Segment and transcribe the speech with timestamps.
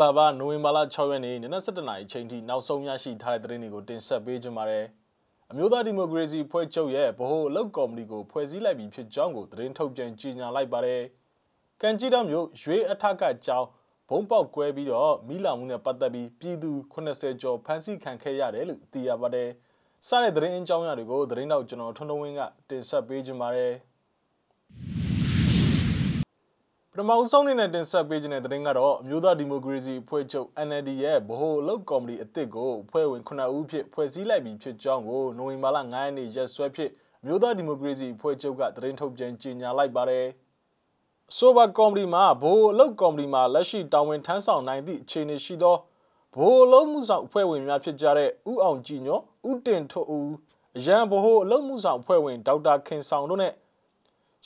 [0.00, 4.86] ္ဂလာပါနိုဝင်ဘာလ6ရက်နေ့နနက်7:00နာရီချိန်ထိနောက်ဆုံးရရှိထားတဲ့သတင်းတွေကိုတင်ဆက်ပေးကြပါမယ်။
[5.50, 11.02] အမျိုးသားဒီမိုကရေစီဖွဲ့ချုပ်ရဲ့ဗဟိုအလုပ်ကော်မတီကိုဖွဲ့စည်းလိုက်ပြီးဖြစ်ကြောင်းကိုသတင်းထုတ်ပြန်ကြေညာလိုက်ပါတယ်။
[11.80, 13.68] ကန်ကြီးတော်မျိုးရွေးအထက်ကကြောင်း
[14.08, 19.48] ဘုံပေါက်ကွဲပြီးတော့မိလောင်မှုနဲ့ပတ်သက်ပြီးပြည်သူ80ကျော်ဖမ်းဆီးခံခဲ့ရတယ်လို့သိရပါတယ်။
[20.08, 23.74] စတဲ့သတင်းအကြောင်းအရာတွေကိုသတင်းတော့ကျွန်တော်ထွန်းထွန်းဝင်းကတင်ဆက်ပေးကြပါမယ်။
[24.99, 24.99] ပ
[27.02, 36.90] ထမဆုံးအနေနဲ့တင်ဆက်ပေးခြင်းတဲ့သတင်းကတော့အမျိုးသားဒီမိုကရေစီအဖွဲ့ချုပ် NLD ရဲ့ဗဟိုအလုပ်ကော်မတီအသစ်ကိုဖွဲ့ဝင်9ဦးဖြစ်ဖွဲ့စည်းလိုက်ပြီးဖြစ်ကြောင်းကိုနိုဝင်ဘာလ9ရက်နေ့ရက်စွဲဖြစ်
[37.22, 40.26] အမျိုးသားဒီမိုကရေစီအဖွဲ့ချုပ်ကသတင်းထုတ်ပြန်ကြေညာလိုက်ပါတယ်။
[41.36, 45.76] ဆိုဘာကော်မတီမှာဗဟိုအလုပ်ကော်မတီမှာလက်ရှိတာဝန်ထမ်းဆောင်နိုင်သည့်အခြေအနေရှိသော
[46.34, 49.20] ဗဟိုအလုပ်မှုဆောင်အဖွဲ့ဝင်များဖြစ်ကြတဲ့ဥအောင်ကြည်ညော
[49.50, 50.30] ဥတင်ထွဦး
[50.76, 53.52] အရန်ဗဟိုအလုပ်မှုဆောင်အဖွဲ့ဝင်ဒေါက်တာခင်ဆောင်တို့နဲ့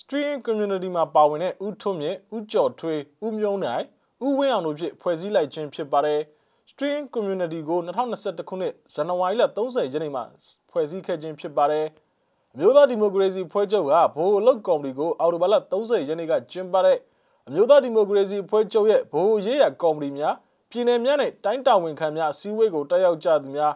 [0.01, 3.85] stream community မှာပါဝင်တဲ့ဦးထွန်းမြင့်ဦးကျော်ထွေးဦးမြုံနိုင်
[4.27, 6.21] ဦးဝင်းအောင်တို့ဖြင့်ဖွဲ့စည်းလိုက်ခြင်းဖြစ်ပါတယ်
[6.71, 10.25] stream community ကို2021ခုနှစ်ဇန်နဝါရီလ30ရက်နေ့မှာ
[10.71, 11.87] ဖွဲ့စည်းခဲ့ခြင်းဖြစ်ပါတယ်
[12.55, 16.99] အမျိုးသားဒီမိုကရေစီဖွဲ့ချုပ်ကဗဟိုအလုပ်ကော်မတီကိုအော်တိုဘာလ30ရက်နေ့ကကျင်းပတဲ့
[17.49, 20.35] အမျိုးသားဒီမိုကရေစီဖွဲ့ချုပ်ရဲ့ဗဟိုရေးရကော်မတီများ
[20.71, 23.75] ပြည်내များနဲ့တိုင်းတာဝန်ခံများအစည်းအဝေးကိုတက်ရောက်ကြသူများ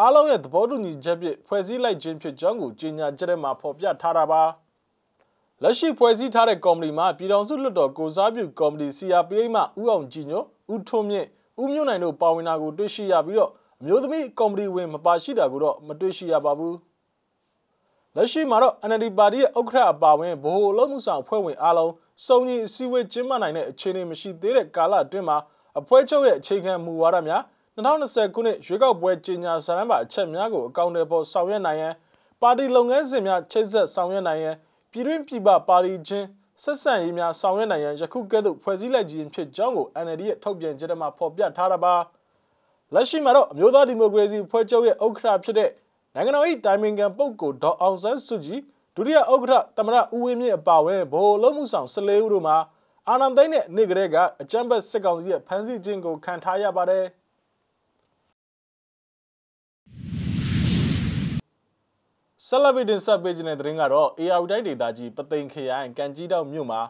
[0.00, 4.42] အားလုံးရဲ့သဘောတူညီချက်ဖြင့်ဖွဲ့စည်းလိုက်ခြင်းဖြစ်ကြောင်းကိုကြေညာချက်ထဲမှာဖော်ပြထားတာပါ။
[5.62, 11.26] လက်ရှိဖွဲ့စည်းထားတဲ့ကော်မတီမှာပြည်ထောင်စုလွှတ်တော်ကိုစားပြုကော်မတီ CRPH မှဦးအောင်ကြည်ညိုဦးထွန်းမြင့်
[11.60, 16.76] ဦးမြို့နိုင်တို့ပါဝင်တာကိုတွေ့ရှိရပြီးတော့အမျိုးသမီးကော်မတီဝင်မပါရှိတာကိုတော့မတွေ့ရှိရပါဘူး
[18.16, 21.92] လက်ရှိမှာတော့ NLD ပါတီရဲ့ဥက္ကဋ္ဌအပါဝင်ဗဟိုအလုပ်မှုဆောင်ဖွဲ့ဝင်အားလုံး
[22.26, 25.38] စုံညီအစည်းအဝေးကျင်းပနိုင်တဲ့အခြေအနေမရှိသေးတဲ့ကာလအတွင်းမှာ
[25.80, 27.42] အဖွဲ့ချုပ်ရဲ့အခြေခံမူဝါဒများ
[27.76, 31.94] 2020ခုနှစ်ရွေးကောက်ပွဲကြီးညာစာတမ်းပါအချက်များကိုအကောင့်တွေပေါ်ဆောင်ရွက်နိုင်ရန်
[32.42, 34.56] ပါတီလုပ်ငန်းစဉ်များချိတ်ဆက်ဆောင်ရွက်နိုင်ရန်
[34.94, 36.26] ပြည်တွင်းပြည်ပပါတီချင်း
[36.62, 41.94] ဆက်ဆံရေးများဆောင်ရွက်နိုင်ရန်ယခုကဲ့သို့ဖွဲ့စည်းလိုက်ခြင်းဖြစ်ကြောင်းကို NLD ရဲ့ထုတ်ပြန်ချက်မှာဖော်ပြထားတာပါ
[42.94, 45.70] လက်ရှိမှာတော့အမျိုးသားဒီမိုကရေစီဖွဲ့ချုပ်ရဲ့ဥက္ကဋ္ဌဖြစ်တဲ့
[46.14, 48.60] နိုင်ငံတော်၏တိုင်ပင်ခံပုဂ္ဂိုလ်ဒေါက်အောင်ဆန်းစုကြည်
[48.96, 52.56] ဒုတိယဥက္ကဋ္ဌသမရဦးဝင်းမြင့်အပါအဝင်ဗဟိုလုံးမှုဆောင်14ဦးတို့မှာ
[53.08, 57.04] အာဏာသိမ်းတဲ့နေ့ကလေးကအကြမ်းဖက်စစ်ကောင်စီရဲ့ဖမ်းဆီးခြင်းကိုခံထားရပါတယ်။
[62.54, 66.80] ဆက်လက်ပြီးတင်ဆက်ပေးခြင်းတဲ့သတင်းကတော့ AR တိုင်းဒေသကြီးပသိမ်ခရိုင်ကံကြီးတောက်မြို့မှာ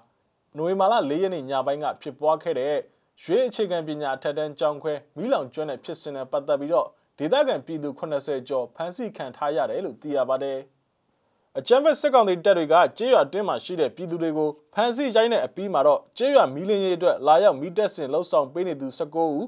[0.56, 2.74] နိုဝင်ဘာလ၄ရက်နေ့ညပိုင်းကဖြစ်ပွားခဲ့တဲ့
[3.22, 10.58] ရွေးအခြေခံပညာအထက်တန်းကျောင်းခွဲမိလောင်ကျွမ်းတဲ့ဖြစ်စဉ်နဲ့ပတ်သက်ပြီးတော့ဒေသခံပြည်သူ80ကျော်ဖမ်းဆီးခံထားရတယ်လို့သိရပါတယ်။
[11.58, 19.46] အကြမ်းဖက်စစ်ကောင်စီတပ်တွေကကျေးရွာအတွင်းမှာရှိတဲ့ပြည်သူတွေကိုဖမ်းဆီးရိုက်တဲ့အပြီးမှာတော့ကျေးရွာမီလင်းရေးအတွက်လာရောက်မိတက်ဆင်လှုပ်ဆောင်ပေးနေသူ19ဦး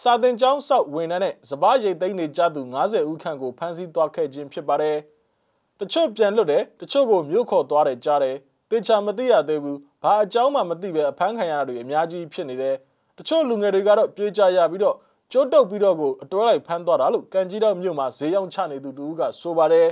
[0.00, 4.98] စာတင်ကျောင်းဆောက်ဝန်ထမ်းနဲ့စပားရိတ်သိမ်းနေကြသူ90ဦးခန့်ကိုဖမ်းဆီးသွားခဲ့ခြင်းဖြစ်ပါတယ်။
[5.82, 8.36] တချို့ပြန်လွတ်တယ်တချို့ကိုမြို့ခေါ်သွားတယ်ကြားတယ်
[8.70, 12.76] တေချာမသိရသေးဘူးဘာအကြောင်းမှမသိပဲအဖမ်းခံရတာတွေအများကြီးဖြစ်နေတယ်
[13.18, 14.96] တချို့လူငယ်တွေကတော့ပြေးကြရပြီးတော့
[15.32, 19.88] ကျိုးတုပ်ပြီးတော့ကိုအတွဲလိုက်ဖမ်းသွားတာလို့ကန်ကြီးတော်မြို့မှာဈေးရောင်းချနေသူတူကဆိုပါတယ်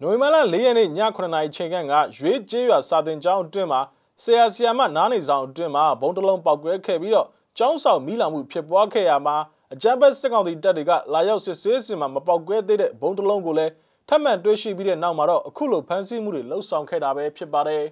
[0.00, 3.80] နိုဝင်ဘာလ၄ရက်နေ့ည9:00နာရီချိန်ကရွေးကျေးရွာစာတင်ကျောင်းအတွင်းမှာ
[4.22, 7.26] ဆရာဆရာမနားနေဆောင်အတွင်းမှာဘုံတလုံးပောက်ကွဲခဲ့ပြီးတော့
[7.58, 9.36] ကျောင်းဆောင်မိလောင်မှုဖြစ်ပွားခဲ့ရမှာ
[9.72, 13.72] အကြမ်းဖက်စစ်ကောင်စီတပ်တွေကလာရောက်စစ်ဆေးစင်မှာမပောက်ကွဲသေးတဲ့ဘုံတလုံးကိုလည်း
[14.08, 17.84] ထပ်မံတွေ့ရှိပြီးတဲ့နောက်မှာတော့အခုလိုဖမ်းဆီးမှုတွေလှုပ်ဆောင်ခဲ့တာပဲဖြစ်ပါတယ်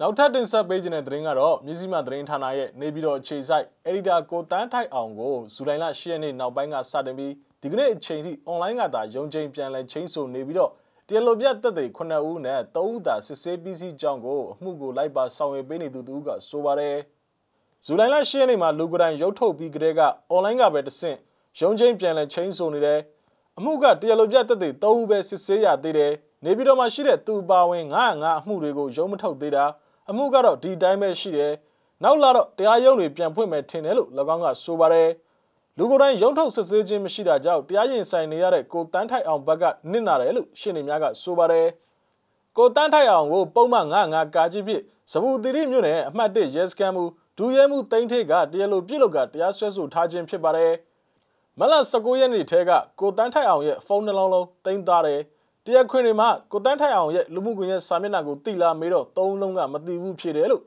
[0.00, 10.70] နောက်ထပ်တင်ဆက်ပေးခြင်းတဲ့သတင်းကတော့မြစည်းမသတင်းဌာနရဲ့နေပြည်တော်အခြေစိုက်အက်ဒီတာကိုတန်းထိုက်အောင်ကိုဇူလိုင်လ10ရက်နေ့နောက်ပိုင်းကစတင်ပြီးဒီကနေ့အချိန်ထိ online ကသာရုံချိန်ပြန်လည်ချင်းဆိုနေပြီးတော့
[11.08, 16.96] တရားလိုပြတက်တဲ့9ဦးနဲ့3ဦးသာစစ်ဆေးပြီးစီးကြောင်းကိုအမှုကိုလိုက်ပါဆောင်ရွက်ပေးနေသူတို့ကဆိုပါတယ်။
[17.84, 21.18] ဇူလိုင်လ10ရက်နေ့မှာလူကတိုင်းရုပ်ထုတ်ပြီးကတည်းကအွန်လိုင်းကပဲတဆင့်
[21.58, 23.00] ရုံချင်းပြန်လည်ချင်းဆိုနေတယ်
[23.58, 26.12] အမှုကတရားလိုပြတက်တဲ့၃ဦးပဲစစ်ဆေးရသေးတယ်
[26.44, 29.64] နေပြည်တော်မှာရှိတဲ့သူပါဝင်905အမှုတွေကိုရုံးမထုတ်သေးတာ
[30.10, 31.52] အမှုကတော့ဒီတိုင်းပဲရှိတယ်
[32.02, 35.08] နောက်လာတော့တရားရုံးတွေပြန်ဖွင့်မယ်ထင်တယ်လို့၎င်းကဆိုပါတယ်
[35.78, 41.66] လူကိုယ်တိုင်ရုံးထုတ်စစ်ဆေးခြင်းမရှိတာကြောင့်တရားရင်ဆိုင်နေရတဲ့ကိုတန်းထိုက်အောင်ဘက်ကနစ်နာတယ်လို့ရှင်းနေများကဆိုပါတယ်
[42.56, 47.04] ကိုတန်းထိုက်အောင်ကိုပုံမှန်905ကာကြီးဖြစ်ဇဘူတိရိမြို့နယ်အမှတ်1ရဲစခန်းမှု
[47.40, 50.72] ဒူရဲမှုတိမ့်ထိတ်ကတရားလိုပြစ်လို့ကတရားစွဲဆိုထားခြင်းဖြစ်ပါတယ်
[51.58, 52.70] မလ19ရက်နေ့ထဲက
[53.00, 55.20] ကိုတန်းထိုက်အောင်ရဲ့ဖုန်းနှလုံးလုံးတိမ့်သွားတယ်
[55.64, 60.62] တရားခွင်တွေမှာကိုတန်းထိုက်အောင်ရဲ့လူမှုကွန်ရက်စာမျက်နှာကိုတိလာမေးတော့သုံးလုံးကမသိဘူးဖြစ်တယ်လို့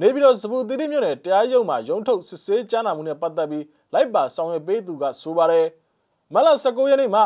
[0.00, 5.66] နေပြီးတော့စပူတိတိမြို့နယ်တရားရုံးမှာရုံးထုတ်စစ်ဆေးကြားနာမှုနဲ့ပတ်သက်ပြီးလိုက်ပါဆောင်ရွက်ပေးသူကဆိုပါတယ်
[6.34, 7.24] မလ19ရက်နေ့မှာ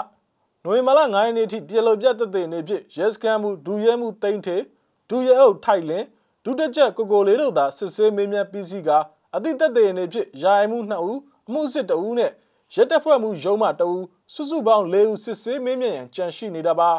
[0.65, 4.57] နိုဝင်ဘာလ9ရက်နေ့ထိတရားလိုပြတ်တဲ့နေဖြစ်ရဲစခန်းမှုဒူရဲမှုတိမ့်ထေ
[5.09, 6.07] ဒူရဲအုပ်ထိုက်လင်း
[6.45, 8.91] ဒုတက်ချက်ကိုကိုလေးတို့သာစစ်ဆေးမေးမြန်းပြီးစီးက
[9.35, 11.19] အသည့်တက်တဲ့အနေဖြင့်ယာယီမှု2ဦး
[11.49, 12.31] အမှုစစ်2ဦးနဲ့
[12.75, 14.05] ရက်တက်ဖွဲ့မှုရုံးမှ2ဦး
[14.35, 16.91] စုစုပေါင်း4ဦးစစ်ဆေးမေးမြန်းရန်ကြံရှိနေတာပါ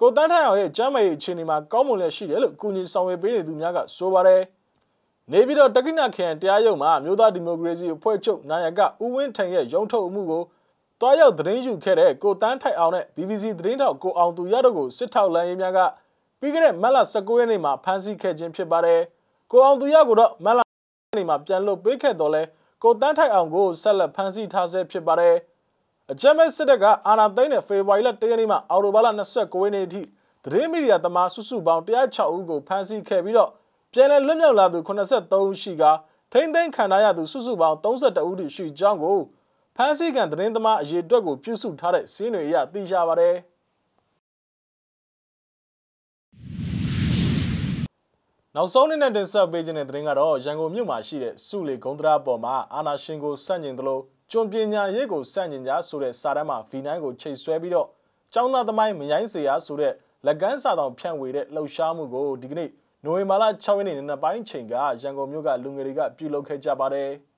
[0.00, 4.42] ကိုတန်းထန်အောင်ရဲ့ကျမ်းမာရေးအခြေအနေမှာကောင်းမွန်လျက်ရှိတယ်လို့ကုညီဆောင်ရွက်ပေးနေသူများကဆိုပါတယ်
[5.32, 10.42] နေပြီးတော့တက္ကိနခရိုင်တရားရုံးမှာမြို့သားဒီမိုကရေစီအဖွဲ့ချုပ်နာယကဦးဝင်းထန်ရဲ့ရုံးထုတ်မှုကို
[11.00, 15.80] တွားရောက်သတင်းယူခဲ့တဲ့ကိုတန်းထိုက်အောင်နဲ့ BBC သတင်းထောက်ကိုအောင်သူရတို့ကိုစစ်ထောက်လမ်းရေးများက
[16.40, 19.00] ပြီးခဲ့တဲ့မတ်လ19ရက်နေ့မှာဖမ်းဆီးခဲ့ခြင်းဖြစ်ပါတယ်
[19.50, 20.60] ကိုအောင်သူရကိုတော့မတ်လ
[21.16, 22.42] နေ့မှာပြန်လွတ်ပေးခဲ့တော့လဲ
[22.82, 25.34] ကိုတန်းထိုက်အောင်ကိုဆက်လက်ဖမ်းဆီးထားဆဲဖြစ်ပါတယ်
[26.12, 29.08] အကြမ်းမဲ့စစ်တပ်ကအာဏာသိမ်းတဲ့ဖေဖော်ဝါရီလ၁ရက်နေ့မှာအော်တိုဘာလ
[29.38, 30.02] 29ရက်နေ့အထိ
[30.44, 33.50] သတင်းမီဒီယာသမားစုစုပေါင်း106ဦးကိုဖမ်းဆီးခဲ့ပြီးတော့
[33.92, 35.84] ပြန်လည်လွတ်မြောက်လာသူ83ဦးရှိက
[36.32, 39.18] ထိမ့်သိမ်းခံထားရသူစုစုပေါင်း32ဦးထိရှိကြောင်းကို
[39.76, 43.34] ဖမ်းဆီးခံသတင်းသမားအရေးအတွက်ကိုပြုစုထားတဲ့စီးတွေအရသိရှိပါတယ်
[48.56, 54.00] နောက်ဆုံးနေ့နဲ့တင်ဆက်ပေးခြင်းတဲ့သတင်းကတော့ရန်ကုန်မြို့မှာရှိတဲ့စုလေဂုံတရာပေါ်မှာအာနာရှင်ကိုစန့်ကျင်သလို
[54.30, 57.88] ကျွံပညာရေးကိုစန့်ကျင်ကြဆိုတဲ့စာတမ်းမှာ V9 ကိုချိတ်ဆွဲပြီးတော့
[58.32, 59.92] ကျောင်းသားသမိုင်းမရိုင်းစေရဆိုတဲ့
[60.26, 62.70] လက်ကမ်းစာတောင်ဖြန့်ဝေတဲ့လှုပ်ရှားမှုကိုဒီကနေ့
[63.04, 67.10] နိုဝင်ဘာလ6ရက်နေ့နေ့ပိုင်းချိန်ကရန်ကုန်မြို့ကလူငယ်တွေကပြုလုပ်ခဲ့ကြပါတယ်။